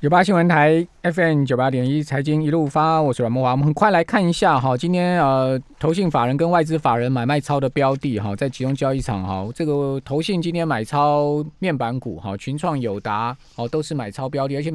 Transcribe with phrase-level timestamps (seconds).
[0.00, 3.50] 九八新闻台 FM 九八点一财经一路发，我是阮木华。
[3.50, 14.72] 我们很快来看一下哈，今天呃，投信法人跟外资法人买卖超的标的哈，在集中交易场哈，这个投信今天买超面板股哈，群创、友达哦都是买超标的，而且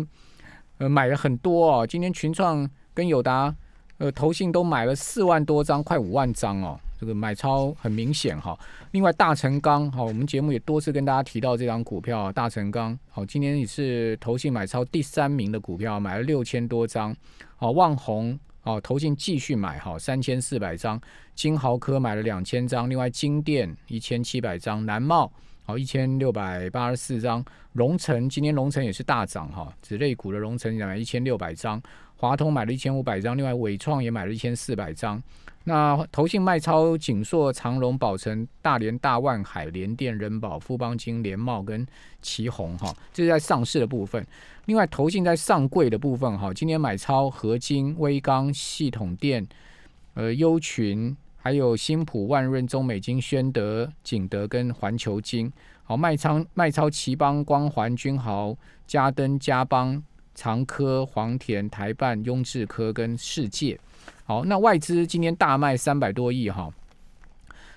[0.77, 1.88] 呃买了很多哦。
[1.88, 3.52] 今天群创跟友达
[3.98, 6.80] 呃投信都买了四万多张，快五万张哦。
[7.00, 8.57] 这个买超很明显哈，
[8.91, 17.16] 另外大成钢好，我们节目也多次跟大家提到这张股票大成钢好，今天也是投信买超第三名的股票，买了六千多张，
[17.57, 21.00] 好旺宏好，投信继续买好三千四百张，
[21.36, 25.32] 金豪科买了两千张，另外金电一千七百张，南茂
[25.64, 27.43] 好一千六百八十四张，
[27.74, 31.82] 龙城今天龙城也是大涨哈，子类股的龙城买一千六百张，
[32.28, 35.22] 华通买了一千五百张，另外伟创也买了一千四百张。
[35.67, 41.86] 那投信卖超锦硕、长隆、宝成、大连、大万海、联电、人保、富邦金、联茂跟
[42.22, 44.25] 旗宏哈，这是在上市的部分。
[44.66, 49.47] 另外投信在上柜的部分哈，今年买超合金、威刚、系统电、
[50.14, 55.52] 呃优群，还有新普、万润、中美金、宣德、景德跟环球金。
[55.83, 58.55] 好卖超卖超奇邦、光环、君豪、
[58.88, 60.02] 嘉登、嘉邦、
[60.36, 63.80] 长科、黄田、台办、雍智科跟世界。
[64.25, 66.69] 好，那外资今天大卖三百多亿哈，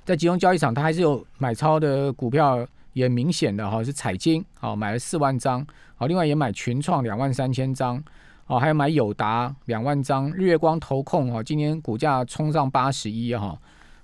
[0.05, 8.03] 在集中交易场，它还是有买超的股票，也明显的哈是彩金，好买了四万张，好，另外也买群创两万三千张，
[8.45, 13.59] 好，还有买友达两万张，日月光投控哈，今天股价冲上八十一哈，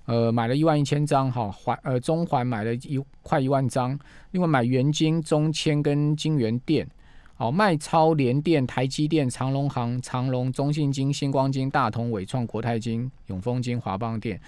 [0.05, 3.98] 呃，买了一万一千张哈，环呃中环买了一快一万张，
[4.33, 6.86] 另外买元金、中签跟金源店。
[7.36, 14.40] 好，卖超联电、台积电、长隆行、长隆、中信金、星光金、大同、伟创、国泰金、永丰金、华邦电，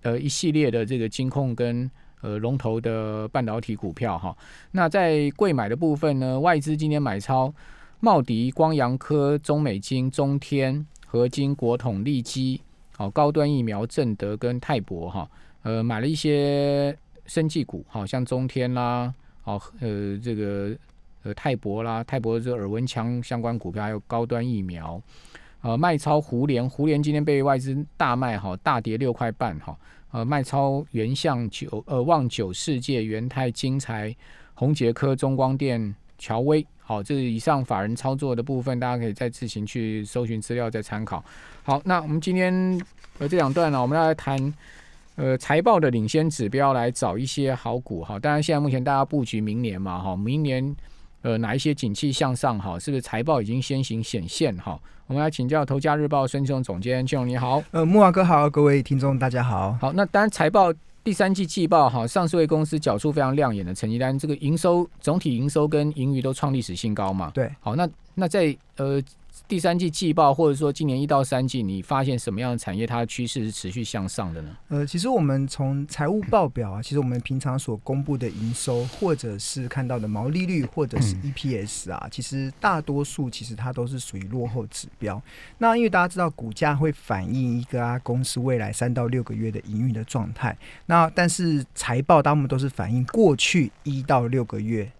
[0.00, 1.88] 呃，一系列的这个金控跟
[2.22, 4.34] 呃龙头的半导体股票哈。
[4.70, 7.52] 那在贵买的部分呢，外资今天买超
[8.00, 12.58] 茂迪、光阳科、中美金、中天、合金、国统、利基，
[12.96, 15.30] 好，高端疫苗、正德跟泰博哈，
[15.62, 16.96] 呃，买了一些
[17.26, 19.12] 生技股，好像中天啦，
[19.42, 20.74] 好，呃，这个。
[21.22, 24.98] 呃，泰博啦，泰博这耳温枪相关股票，还有高端疫苗，
[25.60, 29.76] 呃，卖超胡联，胡联今天被外资大卖哈，大跌六块半哈，
[30.12, 34.16] 呃，卖超原相九，呃，旺九世界、元泰金财、
[34.54, 41.22] 宏杰科、中光电、乔威，好，这是以上法人操作的部分，大家可以再自行去搜寻资料再参考。
[41.62, 42.50] 好，那我们今天
[43.18, 44.54] 呃这两段呢，我们要来谈
[45.16, 48.18] 呃财报的领先指标，来找一些好股哈。
[48.18, 50.74] 当然，现在目前大家布局明年嘛哈，明年。
[51.22, 52.78] 呃，哪一些景气向上哈？
[52.78, 54.78] 是不是财报已经先行显现哈？
[55.06, 57.62] 我们来请教《头家日报》孙庆荣总监，庆荣你好。
[57.72, 59.76] 呃，木华哥好，各位听众大家好。
[59.80, 60.72] 好，那当然财报
[61.02, 67.30] 第三季季报哈，上市位公司缴出非常亮眼的成绩单，这个营收总体营收跟盈余都创历史新高嘛？
[67.34, 67.50] 对。
[67.60, 69.02] 好，那那在呃。
[69.46, 74.56] 第三季季报，或者说今年一到三季，你发现什么样的产业它的趋势是持续向上的呢？
[74.68, 85.20] 呃，其实我们从财务报表啊，其实我们平常所公布的营收，或者是看到的毛利率，或者是 EPS 啊，其实大多数其实它都是属于落后指标。
[85.58, 90.56] 那因为大家知道，股价会反映一个公司未来三到六个月的营运的状态。
[90.86, 94.90] 那但是财报大部分都是反映过去一到六个月。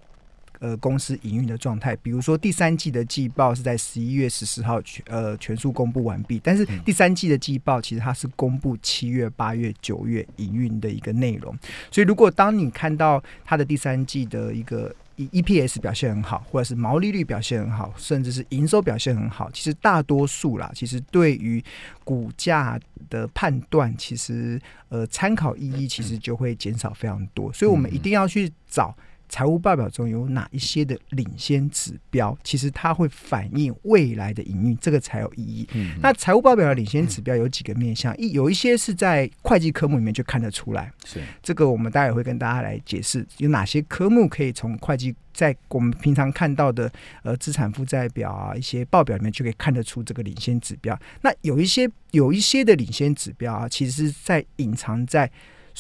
[0.61, 11.57] 呃，公司营运的状态，比如说第三季的季报是在十一月十四号全呃全数公布完毕，但是第三季的季报其实它是公布七月、八月、九月营运的一个内容，
[11.91, 21.65] 所以如果当你看到它的第三季的一个 E P S 表现很好，或者是毛利率表现很好，甚至是营收表现很好，其实大多数啦，其实对于
[22.05, 22.79] 股价
[23.09, 24.61] 的判断，其实
[24.91, 28.95] 呃参考意义其实就会减少非常多，所以我们一定要去找。
[29.31, 32.37] 财务报表中有哪一些的领先指标？
[32.43, 35.67] 其实它会反映未来的营运，这个才有意义。
[36.03, 38.15] 那财务报表的领先指标有几个面向？
[38.19, 40.93] 一有一些是在会计科目里面就看得出来。
[41.05, 46.91] 是这个，我们待会会跟大家来解释，有哪些科目可以从会计在我们平常看到的
[47.23, 50.99] 呃资产负债表啊一些报表里面就可以看得出这个领先指标。
[51.23, 55.31] 那有一些有一些的领先指标啊，其实是在隐藏在。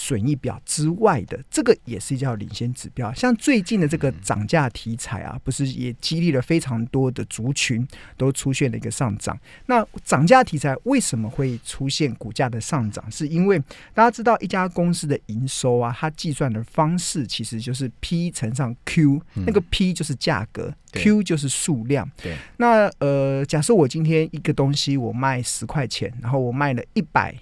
[0.02, 7.86] 损益表之外的这个也是叫领先指标，像最近的这个涨价题材啊，不是也激励了非常多的族群
[8.16, 9.38] 都出现了一个上涨。
[9.66, 13.04] 那涨价题材为什么会出现股价的上涨？
[13.10, 13.58] 是因为
[13.92, 22.10] 大家知道一家公司的营收啊，它计算的方式其实就是 P 乘上 Q，那个 P 就是价格，Q 就是数量。
[22.22, 22.34] 对。
[22.56, 27.34] 那呃，假设我今天一个东西我卖十块钱，然后我卖了一百。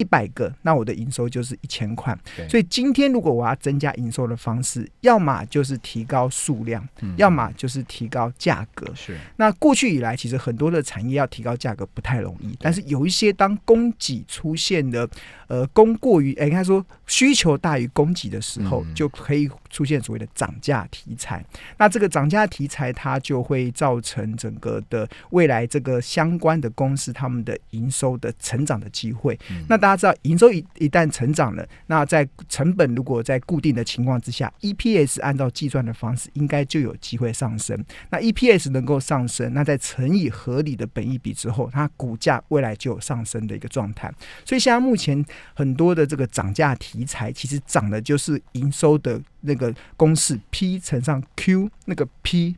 [0.00, 2.16] 一百个，那我的营收就是一千块。
[2.48, 8.90] 所以今天如果我要增加营收的方式，要么就是提高数量，嗯要么就是提高价格。
[8.94, 15.06] 是那过去以来，其实很多的产业要提高价格不太容易，但是有一些当供给出现的
[15.48, 21.42] 呃供过于，哎、应该说需求大于供给的时候，嗯就可以出现所谓的涨价题材。
[21.78, 29.38] 那这个涨价题材，它就会造成整个的未来这个相关的公司他们的营收的成长的机会。
[29.50, 37.84] 嗯那大家知道，营收一一旦成长了，那在成本如果在固定的情况之下，EPS 按照计算的方式，应该就有机会上升。
[38.10, 44.12] 那 EPS 能够上升，那在乘以合理的本益比之后，它股价未来就有上升的一个状态。
[44.44, 45.24] 所以现在目前
[45.54, 49.59] 很多的这个涨价题材，其实涨的就是营收的那个
[49.96, 52.56] 公式 P 乘上 Q 那个 P。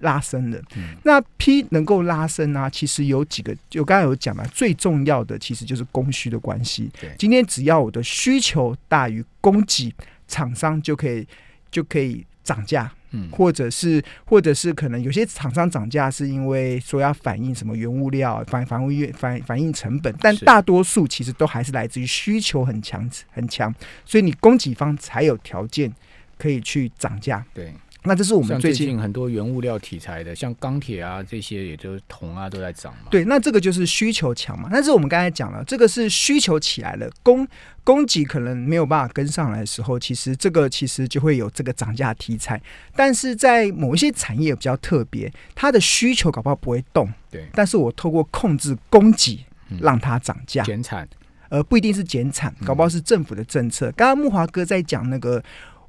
[0.00, 7.10] 拉伸的，嗯那 P 能够拉伸啊，其实有几个，就刚才有讲了，最重要的其实就是供需的关系对。
[7.16, 9.94] 今天只要我的需求大于供给，
[10.28, 11.26] 厂商就可以
[11.70, 23.72] 就可以涨价，嗯或者是或者是可能有些厂商涨价是因为说要反映什么原物料反反映反反映成本，但大多数其实都还是来自于需求很强很强，
[24.04, 25.90] 所以你供给方才有条件
[26.44, 27.42] 可以去涨价。
[27.54, 33.08] 对，那这是我们最近很多原物料题材的，像钢铁啊这些，也就是铜啊都在涨嘛。
[33.10, 34.68] 对，那这个就是需求强嘛。
[34.70, 37.48] 但是我们刚才讲了，这个是需求起来了，供
[37.82, 42.60] 供给可能没有办法跟上来的时候，其实这个其实就会有这个涨价题材。
[42.94, 51.08] 但是在某一些产业比较特别，它的需求搞不好不会动，对，但是我透过控制供给嗯让它涨价，减产，
[51.48, 53.90] 而不一定是减产，搞不好是政府的政策。
[53.92, 55.42] 刚刚木华哥在讲那个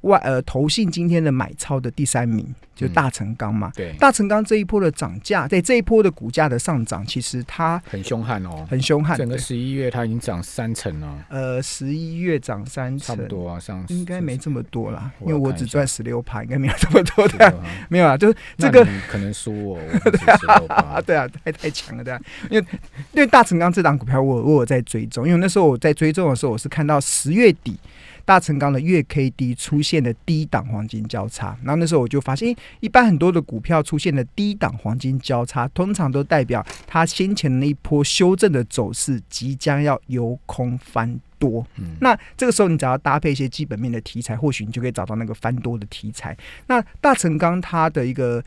[0.05, 2.93] 外呃投信今天的买超的第三名，就嗯。
[2.93, 3.71] 大成钢嘛。
[3.75, 8.65] 对，大成钢这一波的涨价，在这一波的股价的上涨，其实它很凶悍哦。
[8.69, 9.17] 很凶悍。
[9.17, 17.53] 整个十一月它已经涨三成了，呃，十一月涨三成，差不多啊，上应该没这么多啦，因为我只赚十六趴，应该没有这么多的，吧
[17.89, 22.65] 没有啊，就是这个可能输我，我不是16%啊，对啊，太太强了，对啊，因为
[23.13, 27.77] 因为大成钢这档股票我我有在追踪，因为那时候我在追踪的时候，我是看到十月底
[28.25, 41.65] 大成钢的月 K D 出现的低档黄金交叉，然后那时候我就发现，一般很多的股票出现的低档黄金交叉，通常都代表它先前的那一波修正的走势即将要由空翻多。
[41.77, 46.35] 嗯，那这个时候你只要搭配一些基本面的题材，或许你就可以找到那个翻多的题材。
[46.65, 48.43] 那大成钢它的一个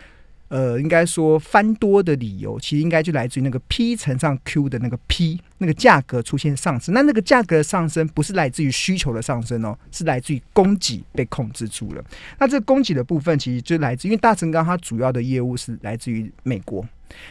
[0.49, 6.95] 呃，应该说翻多的理由，其实应该就来自于那个 P 乘上 Q 的那个 P 那个价格出现上升。
[6.95, 12.05] 那那个价格的上升不是来自于需求的上升哦，是来自于供给被控制住了。
[12.39, 16.87] 那这个供给的部分，其实就来自因为大成钢它主要的业务是来自于美国。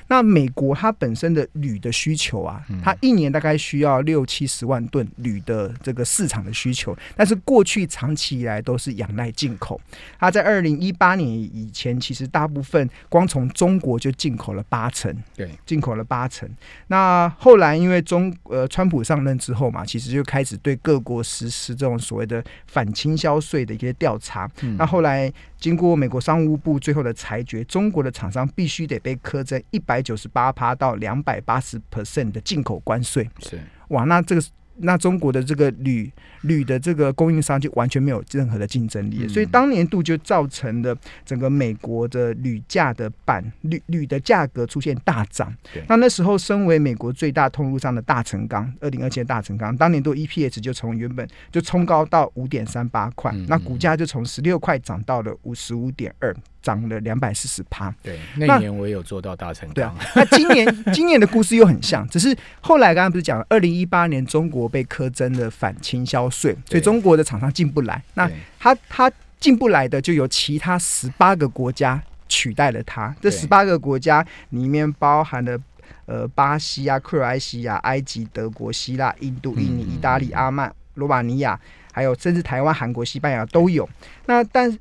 [0.08, 9.80] 那美国它本身的铝的需求啊嗯，它一年大概需要六七十万吨铝的这个市场的需求，但是过去长期以来都是仰赖进口。
[10.20, 16.50] 它在二零一八年以前，其实大部分光从中国就进口了八成，对，进口了八成。
[16.88, 24.50] 那后来因为中呃川普上任之后嘛，其实就开始对各国实施这种所谓的反倾销税的一些调查。
[24.62, 33.30] 嗯那后来经过美国商务部最后的裁决，中国的厂商必须得被苛征一百九十八趴到两百八十 percent 的进口关税。
[33.40, 33.60] 是
[33.90, 34.42] 哇，那这个
[34.80, 39.30] 那中国的这个铝铝的这个供应商就完全没有任何的竞争力，嗯。
[39.30, 40.96] 所以当年度就造成了
[41.26, 45.54] 整个美国的铝价的板铝铝的价格出现大涨。
[45.88, 56.36] 那那时候身为美国最大通路上的大成钢，二零二七的大成钢，当年度 EPS 就从原本就冲高到五点三八块嗯，那股价就从十六块涨到了五十五点二，
[56.68, 57.94] 涨了两百四十趴。
[58.04, 73.16] 对，那那年我也有做到大成对啊，，那今年 今年的故事又很像，只是后来刚刚不是讲了，二零一八年中国被苛征的反倾销税，所以中国的厂商进不来，那对它它进不来的就由其他十八个国家取代了他。
[73.22, 75.58] 这十八个国家里面包含了。
[76.06, 81.60] 呃，巴西啊、克罗埃西亚、埃及、德国、希腊、印度、印尼、意大利、阿曼、罗马尼亚，
[81.92, 83.88] 还有甚至台湾、韩国、西班牙都有。
[84.26, 84.72] 那但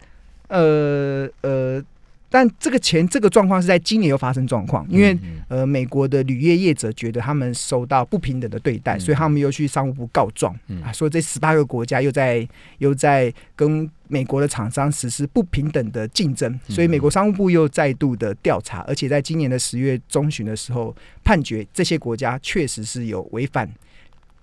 [0.49, 1.83] 呃呃，
[2.29, 5.37] 但这个钱这个状况是在今年又发生状况，因为嗯嗯。
[5.49, 9.01] 呃，美国的铝业业者觉得他们受到不平等的对待，嗯。
[9.01, 10.83] 所以他们又去商务部告状、嗯。
[10.83, 12.47] 啊，说这十八个国家又在
[12.79, 16.75] 又在跟美国的厂商实施不平等的竞争，嗯。
[16.75, 23.71] 所以美国商务部又再度的调查，而且在今年的十月中旬的时候，判决这些国家确实是有违反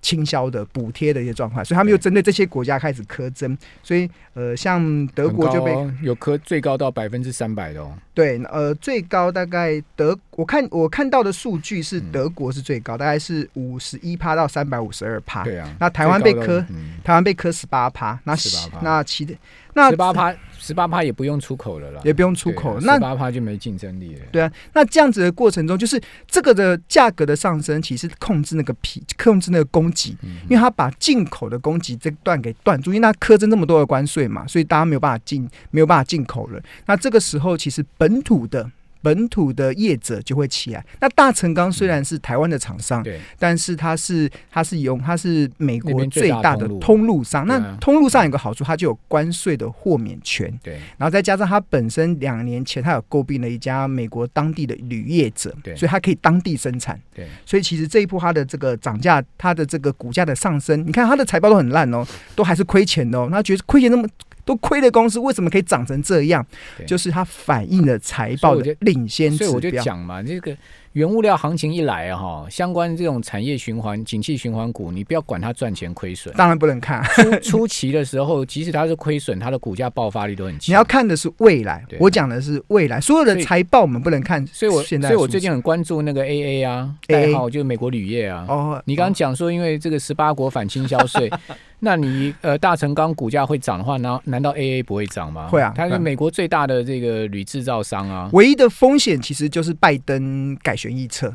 [0.04, 7.90] 倾销的补贴的一些状况，所以他们又针对这些国家开始苛征，所以呃，像德国就被哦有科最高到百分之三百的哦。
[8.12, 15.42] 对，呃，最高大概德，我看我看到的数据是嗯德国是最高，大概是五十一趴到三百五十二趴。
[15.42, 19.34] 对啊，那台湾被最高磕到嗯台湾被磕十八趴，那18%那其的
[19.72, 24.20] 那十八趴，十八趴也不用出口了啦，也不用出口，那十八趴就没竞争力了。
[24.32, 36.62] 对啊，那这样子的过程中，就是这个的价格的上升，其实控制那个皮，控制那个供给，嗯因为它把进口的供给这段给断住，因为它苛征这么多的关税嘛，所以大家没有办法进，没有办法进口了。
[36.86, 38.70] 那这个时候，其实本土的。
[39.04, 40.82] 本土的业者就会起来。
[41.00, 47.22] 那大成钢虽然是台湾的厂商，对，但是它是它是用它是美国最最大的通路。
[47.22, 47.46] 商。
[47.46, 50.52] 那通路上有个好处，它就有关税的豁免权。
[50.62, 55.74] 对，然后再加上它本身两年前它有诟病了一家美国当地的铝业者，对。
[55.74, 62.06] 所以它可以当地生产，对，所以其实这一波它的这个涨价，它的这个股价的上升，你看它的财报都很烂哦，
[62.36, 64.06] 都还是亏钱的哦，那觉得亏钱那么
[64.44, 66.44] 都亏的公司为什么可以涨成这样？
[66.86, 69.70] 就是它反映了财报的领先指所以我就。
[69.74, 70.56] 讲嘛，这个
[70.92, 76.32] 原物料行情一来啊哈，相关这种产业循环、景气循环股，你不要管它赚钱亏损。
[76.36, 80.72] 当然不能看，初初期的时候，即使它是亏损，它的股价爆发力都很强。
[80.72, 81.98] 你要看的是未来对。
[82.00, 85.08] 我讲的是未来，所有的财报我们不能看所以我现在。
[85.08, 88.46] 所以我最近很关注那个 AA 啊，AA 代号就是美国铝业啊。
[88.48, 91.28] 哦，你刚刚哦讲说，因为这个十八国反倾销税，
[91.80, 95.48] 那你呃大成钢股价会涨的话，难难道 AA 不会涨吗？
[95.48, 101.34] 会啊它是嗯美国最大的这个铝制造商啊，唯一的风险其实就是拜登改弦易辙，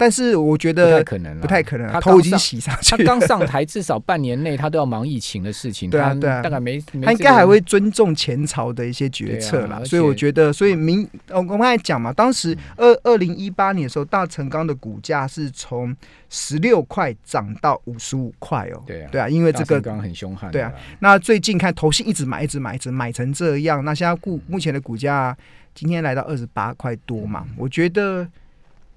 [0.00, 3.04] 但是我觉得不太得可能啦，不太可能头已经洗上去他了。
[3.04, 6.40] 刚上台，至少半年内他都要忙疫情的事情，他 对啊对啊。
[6.40, 15.94] 大概没，他应这个该还会尊重前朝的一些决策啦，所以我且觉得，所以明我我们刚才讲嘛，当时二二零一八年的时候，大成钢的股价是从
[16.30, 25.36] 十六块涨到五十五块哦，对啊对啊，因为这个很凶悍的对啊，那最近看投信一直买，一直买，一直买成这样，那现在股目前的股价
[25.74, 28.26] 今天来到二十八块多嘛，我觉得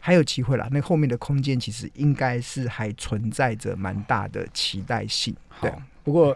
[0.06, 0.68] 还有机会啦。
[0.70, 5.34] 那后面的空间其实应该是还存在着蛮大的期待性。
[5.62, 5.72] 对，
[6.04, 6.36] 不过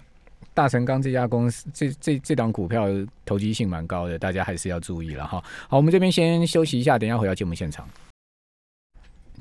[0.53, 2.85] 大成钢这家公司，这这这档股票
[3.25, 5.43] 投机性蛮高的，大家还是要注意了哈。
[5.67, 7.85] 好，我们这边先休息一下，等一下回到节目现场。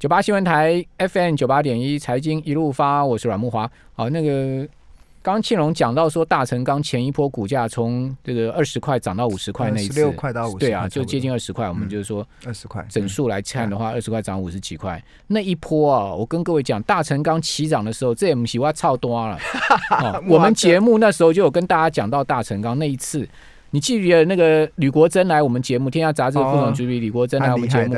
[0.01, 3.71] 九八新闻台 FM 九八点一财经一路发，我是阮木华。
[3.95, 4.69] 好，那个
[5.27, 11.69] 刚刚庆荣讲到说，大成钢前一波股价从这个二十块涨到五十块那一次，十六块到五十，对啊，就接近二十块。
[11.69, 19.37] 我们嗯就是说，二十块整数来看的话，二十块涨五十几块，那一波啊，我跟各位讲，大成钢起涨的时候，这也不是我操多了。
[20.01, 23.29] 哦，我们节目那时候就有跟大家讲到大成钢那一次，
[23.73, 27.97] 你记得那个吕国珍来我们节目《天下杂志》的副总主笔吕国珍来我蛮们节目，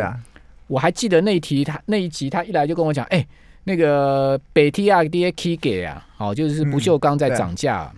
[0.69, 3.27] 我还记得那一题他那一集他一来就跟我讲，哎、
[3.69, 7.93] 那个北 T R D A K 给啊，哦，就是不锈钢在涨价。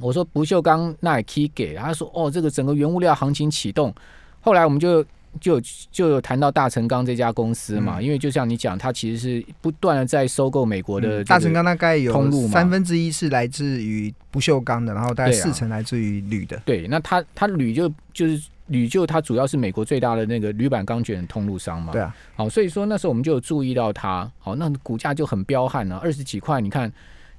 [0.00, 3.92] 我说不锈钢那也 K 给，他说哦，这个整个原物料行情启动。
[4.40, 5.04] 后来我们就
[5.40, 11.52] 就就有谈到大成钢这家公司嘛，嗯因为就像你讲，它其实是不断的在收购美国的、嗯大成。
[11.52, 16.60] 钢大概有通路嘛三分之一是来自于不锈钢的，然后大概四成来自于铝的。
[16.64, 21.92] 对，那它它铝就就是铝就它主要是美国最大的那个铝板钢卷通路商嘛。
[21.92, 26.92] 对啊，好，所以说那时候我们就有注意到它，好，那股价就很彪悍了、二十几块，你看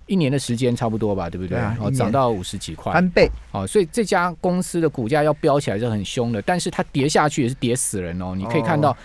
[0.05, 1.59] 一年的时间差不多吧，对不对？
[1.59, 8.33] 好，对啊涨到五十几块，翻倍，好，所以这家公司的股价要飙起来是很凶的，但是它跌下去也是跌死人哦。
[8.33, 8.95] 你可以看到，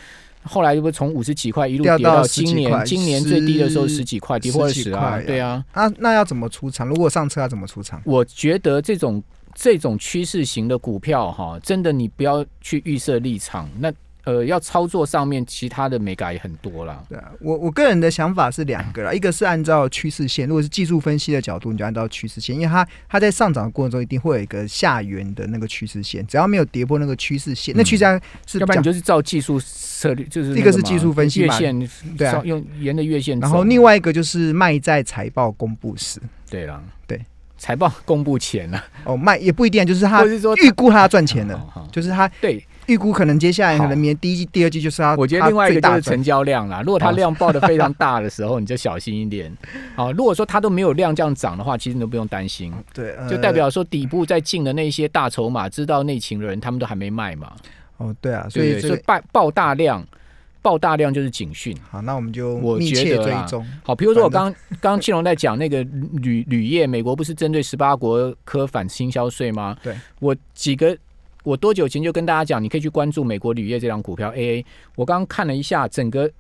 [0.45, 5.65] 后来就不是从五十几块一路跌到今年，今年最低的时候十十几块，跌破二十啊块，对啊。
[5.73, 6.87] 啊，那要怎么出场？
[6.87, 8.01] 如果上车要怎么出场？
[8.05, 9.21] 我觉得这种
[9.55, 13.93] 这种趋势型的股票哈，真的你不要去预设立场，那
[14.25, 17.03] 呃要操作上面其他的美感也很多啦。
[17.09, 32.41] 对啊，我我个人的想法是两个啦， 一个是按照趋势线，如果是技术分析的角度，你就按照趋势线，因为它它在上涨的过程中一定会有一个下缘的那个趋势线，只要没有跌破那个趋势线，那趋势线是嗯要不然你就是照技术策略，就是一个是技术分析嘛月线，对啊。
[32.45, 33.39] 用沿着月线。
[33.41, 37.21] 然后另外一个就是卖在财报公布时，对啦，对，
[37.63, 46.83] 财报公布前呢，哦，卖也不一定，就是他或是说预估他要赚钱了，好好就是他对，预估可能接下来好可能明年第一季、第二季就是他，我觉得另外一个就是成交量啦。
[46.85, 49.57] 如果它哦量爆的非常大的时候，你就小心一点。
[49.95, 57.53] 好，如果说它都没有量这样涨的话，其实你都不用担心，对，呃就代表说底部在进的那些大筹码、知道内情的人，他们都还没卖嘛。
[57.99, 58.61] 哦，对啊，所？
[58.61, 60.05] 以这个所以爆爆大量，
[60.63, 61.77] 爆大量就是警讯。
[61.91, 63.67] 好，那我们就我密切觉得啦追踪。
[63.85, 65.83] 好，比如说我反刚刚 刚庆荣在讲那个
[66.23, 69.77] 铝铝业，美国不是针对十八国科反倾销税吗？
[69.83, 70.97] 对，我几个
[71.43, 74.65] 我多久前就跟大家讲，你可以去关注美国铝业这张股票 AA。
[74.95, 76.31] 我刚刚看了一下整个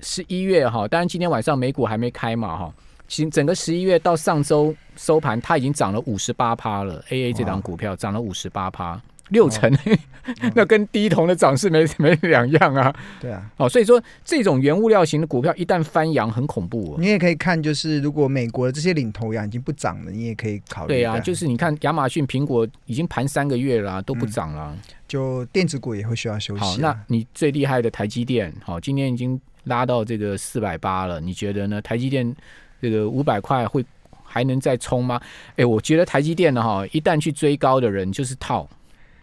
[0.00, 2.74] 十一月哈，当然今天晚上美股还没开嘛哈，
[3.08, 7.02] 其实整个十一月到上周收盘，它已经涨了五十八趴了。
[7.08, 9.70] A A 这档股票涨了五十八趴，六成，
[10.54, 12.94] 那跟低铜的涨势没 没两样啊。
[13.20, 16.96] 对啊，哦，所以说这种原物料型的股票一旦翻扬，很恐怖、哦。
[16.98, 20.94] 你也可以看，就是如果美国的这些领头羊已经不涨了，你也可以考虑。
[20.94, 24.76] 对啊，就是你看亚马逊、苹果已经盘三个月了啊、都不涨了啊。
[25.08, 26.66] 就电子股也会需要休息啊。
[26.66, 31.82] 好，那你最厉害的台积电，好，今天已经拉到这个四百八了，你觉得呢？
[31.82, 32.32] 台积电
[32.80, 33.84] 这个五百块会
[34.22, 35.20] 还能再冲吗？
[35.56, 38.68] 哎，我觉得台积电呢，哈，一旦去追高的人就是套，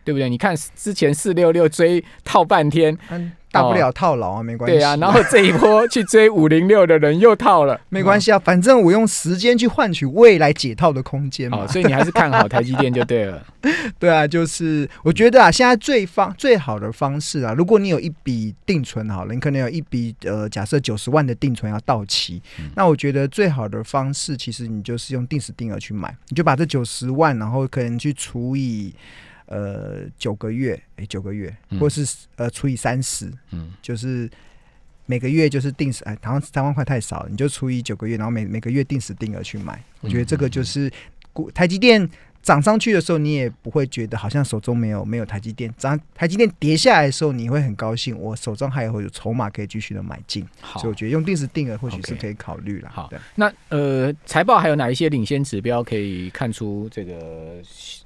[0.08, 0.30] 对不对？
[0.30, 4.78] 你看之前四六六追套半天，嗯，大不了套牢啊，没关系。
[4.78, 11.66] 对啊，然后这一波去追五零六的人又套了， 没关系啊，反正我用时间去换取未来解套的空间嘛。
[11.66, 13.46] 哦，所以你还是看好台积电就对了。
[14.00, 22.42] 对啊，就是我觉得啊，现在最方最好的方式啊，如果你有一笔定存好了，你可能有一笔呃，假设九十万的定存要到期，
[22.76, 28.94] 那我觉得最好的方式，其实你就是用定时定额去买，你就把这九十万，然后可能去除以
[29.48, 31.80] 呃九个月，哎，九个月，嗯。
[31.80, 34.30] 或是呃除以三十，嗯，就是
[35.06, 39.84] 每个月就是定时，哎，好像三万块太少了，你就除以九个月，然后每每个月定时定额去买。
[40.02, 40.92] 我觉得这个就是
[41.34, 42.08] 股台积电
[42.48, 50.48] 涨上去的时候，你也不会觉得好像手中没有没有台积电；涨台积电跌下来的时候，你会很高兴，我手中还有有筹码可以继续的买进。
[50.62, 52.90] 好所以我觉得用定时定额或许是可以考虑了。
[52.90, 57.62] 好对那呃，财报还有哪一些领先指标可以看出这个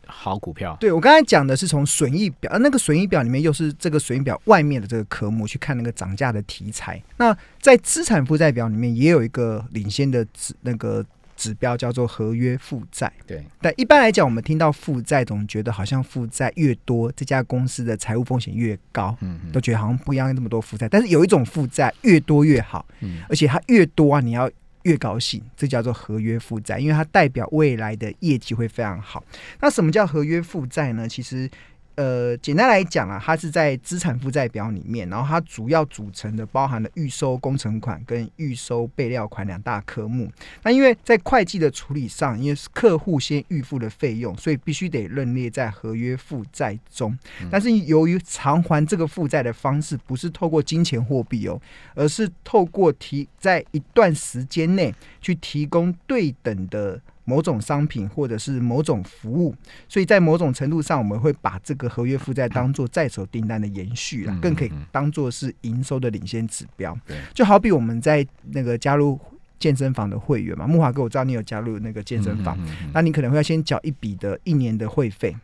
[0.08, 0.76] 好股票？
[0.80, 7.00] 对我刚才讲的是从损益表，呃那个损益表里面又是这个损益表外面的这个科目去看那个涨价的题材。
[7.18, 11.06] 那在资产负债表里面也有一个领先的指那个
[11.42, 13.12] 指标叫做合约负债。
[13.26, 20.88] 对，但一般来讲，我们听到负债总觉得好像负债越多，这家公司的财务风险越高，嗯嗯都觉得好像不一样那么多负债。
[20.88, 24.48] 但是有一种负债越多越好，嗯而且它越多啊，你要
[24.84, 29.24] 越高兴，这叫做合约负债，因为它代表未来的业绩会非常好。
[29.62, 31.10] 那什么叫合约负债呢？
[31.10, 31.50] 其实。
[31.96, 40.32] 呃，简单来讲啊，它是在资产负债表里面，然后它主要组成的包含了预收工程款跟预收备料款两大科目。
[40.64, 47.18] 那因为在会计的处理上，因为是客户先预付的费用，所以必须得认列在合约负债中。
[47.52, 51.62] 但是由于偿还这个负债的方式不是透过金钱货币哦，
[51.94, 59.56] 而是透过提在一段时间内去提供对等的某种商品或者是某种服务，
[59.88, 66.98] 所以在某种程度上，我们会把这个合约负债当做在手订单的延续啦嗯，更可以当做是营收的领先指标。
[67.34, 69.20] 就好比我们在那个加入
[69.60, 75.36] 健身房的会员嘛，木华哥，我知道你有加入那个健身房，嗯嗯嗯嗯那你可能会要先缴一笔的一年的会费。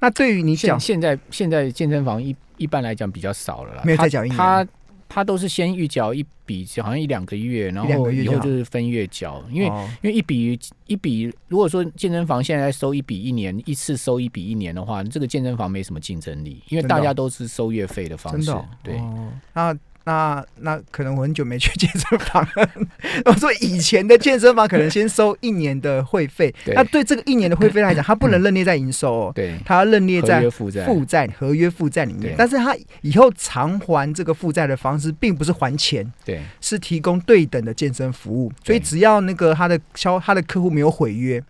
[0.00, 4.66] 那对于你讲现现在现在健身房一一般来讲比较少了啦，没有他再缴一年他
[5.08, 9.68] 他都是先预缴一笔，好像一两个月，然后以后就是分月缴，因为。
[9.68, 9.88] 哦。
[10.02, 18.44] 因为一笔一笔，如果说健身房现在收一笔一年，一次收一笔一年的话，这个健身房没什么竞争力，因为大家都是收月费的方式。
[18.44, 19.32] 真的、哦，对，哦。
[19.52, 22.70] 那那那可能我很久没去健身房了。
[23.26, 32.36] 我说以前的健身房可能先收一年的会费， 那对这个一年的会费来讲，它不能认列在营收哦， 对，它要认列在负债，负债合约负债里面。
[32.38, 38.52] 但是它以后偿还这个负债的方式，并不是还钱，对，是提供对等的健身服务。
[38.64, 41.42] 所以只要那个他的销他的客户没有毁约。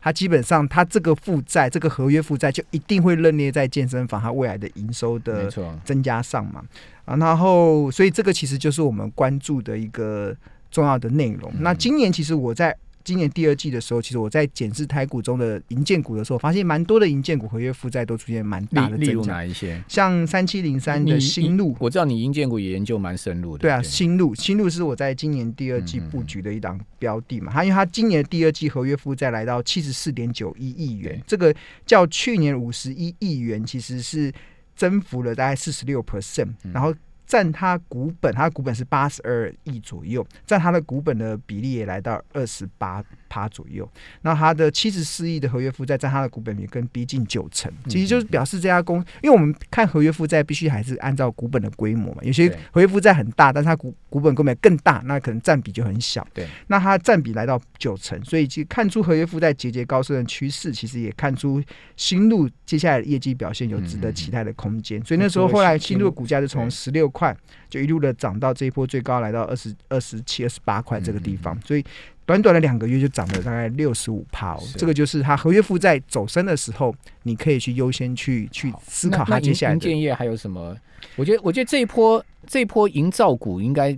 [0.00, 5.50] 他基本上，他这个负债，这个合约负债就一定会认列在健身房他未来的营收的，
[5.84, 6.62] 增加上嘛，
[7.08, 10.36] 啊，然后所以这个其实就是我们关注的一个
[10.70, 11.50] 重要的内容。
[11.54, 19.82] 嗯那今年其实我在今年第二季的时候，其实我在检视台股中的银建股的时候，发现蛮多的银建股合约负债都出现蛮大的例如增长，哪一些？
[19.88, 21.74] 像三七零三的新路。
[21.78, 23.62] 我知道你银建股也研究蛮深入的。
[23.62, 31.54] 对啊，新路新路是我在今年第二季布局的一档标的嘛，它因为它今年第二季合约负债来到七十四点九一亿元对，这个
[31.86, 34.30] 较去年五十一亿元其实是
[34.78, 36.72] 增幅了大概四十六 percent，嗯。
[36.72, 36.94] 然后
[37.26, 43.88] 占它股本，它的股本是八十二亿左右，占它的股本的比例也来到二十八趴左右。
[44.22, 56.26] 那它的七十四亿的合约负债占它的股本也更逼近九成，嗯其实就是表示这家公，因为我们看合约负债必须还是按照股本的规模嘛，有些合约负债很大，但是它股股本规模更大，那可能占比就很小。
[56.32, 61.62] 对，那它占比来到九成，所以其实看出合约负债节节高升的趋势，其实也看出
[61.96, 65.02] 新路接下来的业绩表现有值得期待的空间。
[65.04, 67.36] 所以那时候后来新路的股价就从对十六块
[67.68, 71.84] 就一路的涨到这一波最高来到二十二十七、二十八块这个地方，所以。
[72.28, 80.76] 短短的两个月就涨了大概六十五趴这个就是它合约负债走升的时候，你可以去优先去去思考它接下来的银建业还有什么？
[81.16, 83.96] 我觉得，我觉得这一波这一波营造股应该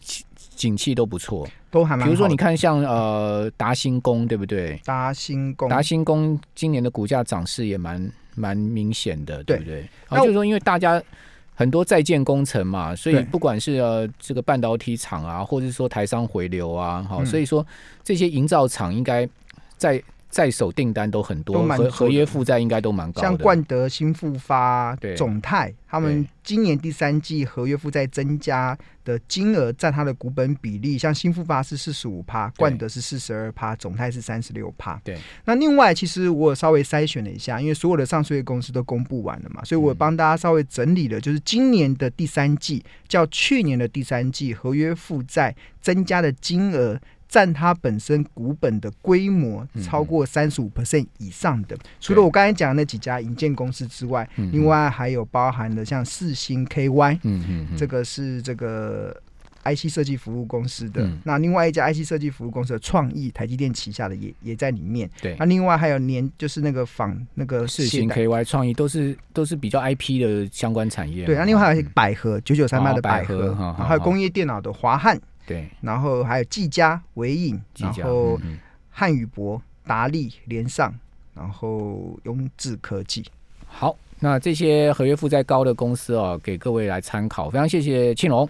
[0.00, 0.24] 其
[0.54, 1.46] 景气都不错。
[1.70, 2.06] 都还蛮。
[2.06, 4.80] 比如说，你看像呃达新工，对不对？
[4.84, 9.88] 达新工，达兴工今年的股价涨势也蛮蛮明显的，对对不对？
[10.08, 11.02] 那啊，就是说，因为大家
[11.58, 17.26] 很多在建工程嘛，所以不管是呃这个半导体厂啊，或者是说台商回流啊，好、嗯。
[17.26, 17.66] 所以说
[18.04, 19.26] 这些营造厂应该
[19.78, 20.00] 在
[20.36, 23.26] 在手订单都很多，合合约负债应该都蛮高的。
[23.26, 35.00] 像冠德、新复发对、总泰，他们今年第三季合约负债增加的金额占它的股本比例，像新复发是四十五趴，冠德是四十二趴，总泰是三十六趴。
[35.02, 47.00] 对，那另外其实我有稍微筛选了一下，因为所有的上市公司都公布完了嘛，所以我嗯帮大家稍微整理了，就是今年的第三季较去年的第三季合约负债增加的金额。
[47.28, 59.14] 占它本身股本的规模嗯超过三十五 percent 以上的，除了我刚才讲的那几家银建公司之外，嗯另外还有包含了像四星 KY，嗯嗯嗯，这个是这个
[59.64, 61.02] IC 设计服务公司的。
[61.02, 65.10] 嗯那另外一家 IC 设计服务公司的创意，台积电旗下的也也在里面。
[65.20, 71.26] 对那另外还有年就是那个仿那个四星 KY 创意都是都是比较 IP 的相关产业。
[71.26, 78.38] 对，那另外还有嗯百合九九三八的哦百百合，还有工业电脑的华汉，对然后还有技嘉、维影，然后
[78.90, 80.92] 汉语博、达利、联上，
[81.34, 83.24] 然后雍智科技。
[83.66, 87.48] 好，那这些合约负债高的公司哦，给各位来参考。
[87.48, 88.48] 非常谢谢庆龙。